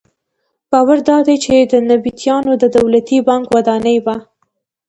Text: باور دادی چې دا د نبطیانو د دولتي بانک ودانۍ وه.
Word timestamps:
باور 0.71 0.97
دادی 1.07 1.35
چې 1.43 1.53
دا 1.61 1.67
د 1.71 1.73
نبطیانو 1.89 2.51
د 2.57 2.63
دولتي 2.77 3.17
بانک 3.27 3.45
ودانۍ 3.55 3.97
وه. 4.05 4.15